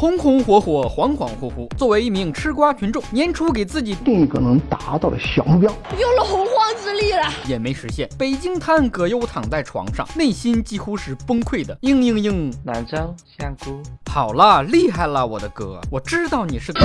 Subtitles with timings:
[0.00, 1.68] 红红火火，恍恍惚惚。
[1.76, 6.46] 作为一名吃瓜群众，年初给自己定一个能达到的小目标，有了洪
[7.46, 8.08] 也没实现。
[8.18, 11.76] 北京滩葛优躺在床上，内心几乎是崩溃的。
[11.82, 13.82] 嘤嘤嘤，兰州香菇。
[14.10, 16.80] 好了，厉害了，我的哥，我知道你是个，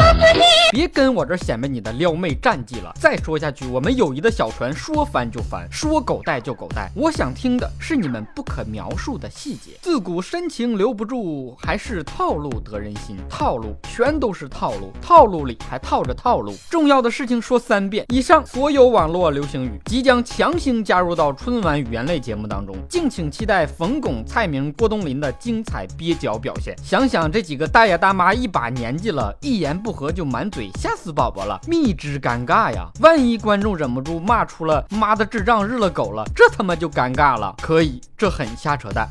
[0.71, 2.93] 别跟我这显摆你的撩妹战绩了。
[2.99, 6.91] 再说下去，我们友谊的小船说翻就翻，说狗带就狗带。
[6.95, 9.71] 我想听的是你们不可描述的细节。
[9.81, 13.17] 自古深情留不住，还是套路得人心。
[13.27, 16.53] 套路全都是套路，套路里还套着套路。
[16.69, 18.05] 重要的事情说三遍。
[18.09, 26.75] 以上所有网络流行语即将强行加入到春晚语言类节目当中，敬请期待冯巩、蔡明、郭冬临的精彩憋脚表现。
[26.83, 32.87] 想想这几个大爷大妈一把年纪了，一言不合就满嘴，吓死宝宝了，蜜汁尴尬呀！
[33.01, 37.55] 万一观众忍不住骂出了“妈的智障日了狗了”，这他妈就尴尬了。
[37.61, 39.09] 可以，这很瞎扯淡。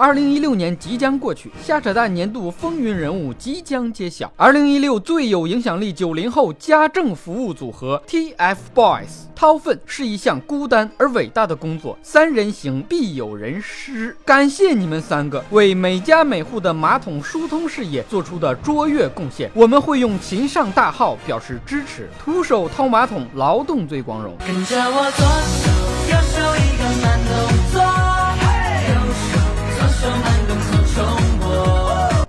[0.00, 4.32] 二零一六年即将过去，瞎扯淡年度风云人物即将揭晓。
[4.36, 14.16] 二零一六最有影响力九零后家政服务组合 TFBOYS，掏粪是一项孤单而伟大的工作，三人行必有人师。
[14.24, 22.08] 感谢你们三个为每家每户的马桶疏通事业做出的卓越贡献，我们会用琴上大号表示支持。
[22.22, 24.36] 徒手掏马桶，劳动最光荣。
[24.46, 25.26] 跟着我左
[25.58, 25.66] 手
[26.08, 27.34] 右手一个慢动
[27.72, 27.82] 作，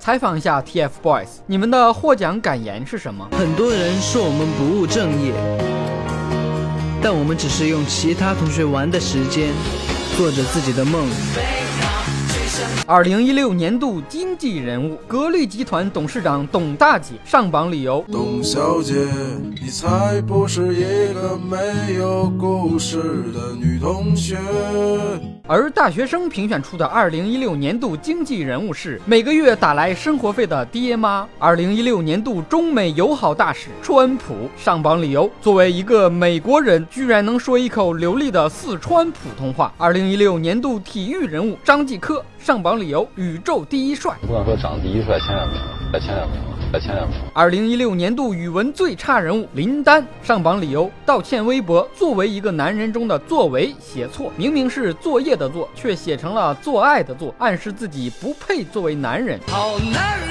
[0.09, 3.29] 采访一下 TFBOYS，你们的获奖感言是什么？
[3.37, 5.31] 很多人说我们不务正业，
[6.99, 9.49] 但我们只是用其他同学玩的时间，
[10.17, 11.07] 做着自己的梦。
[12.85, 18.93] 二零一六年度经济人物，格力集团董事长董大姐上榜理由：董小姐，
[19.61, 22.97] 你才不是一个没有故事
[23.33, 24.37] 的女同学。
[25.45, 31.27] 而大学生评选出的二零一六年度经济人物是每个月打来生活费的爹妈。
[31.39, 39.73] 二零一六年度中美友好大使川普上榜理由：作为一个美国人，居然能说一口流利的四川普通话。
[39.77, 44.11] 二零一六年度体育人物张继科上榜理由：宇宙第一帅。
[44.25, 45.59] 不敢说长得第一帅，前两名，
[45.93, 46.41] 在前两名，
[46.73, 47.15] 在前两名。
[47.31, 59.39] 二零一六年度语文最差人物林丹上榜理由：道歉微博，作为一个男人中的作为写错，明明是作业的作，却写成了做爱的做，暗示自己不配作为男人。
[59.45, 60.28] 好男人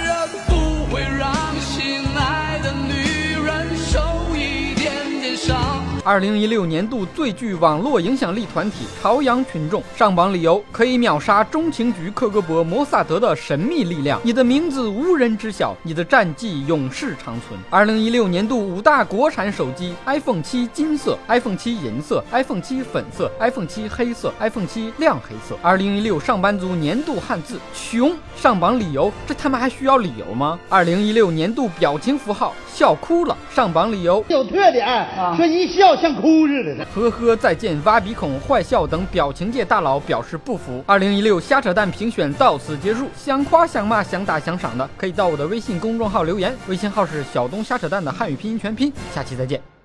[6.09, 17.61] 二零一六年度最具网络影响力团体朝阳群众上榜理由：可以秒杀中情局、克格勃、摩萨德的神秘力量，你的名字无人知晓，你的战绩永世长存。
[17.69, 25.59] 二零一六年度五大国产手机：iPhone 七金色、iPhone 七银色、iPhone 七粉色、iPhone 七黑色、iPhone 七亮黑色。
[25.61, 30.59] 二零一六上班族年度汉字穷上榜理由：这他妈还需要理由吗？
[30.71, 36.87] 二零一六年度表情符号笑哭了上榜理由：有特点，说一笑像哭似的。
[36.95, 40.83] 呵呵，再见，挖鼻孔、坏笑等表情界大佬表示不服。
[40.87, 48.93] 二零一六瞎扯淡评选到此结束，想夸想骂想打想赏的，可以到我的微信公众号留言，微信号是小东瞎扯淡的汉语拼音全拼。
[49.15, 49.78] 下期再见。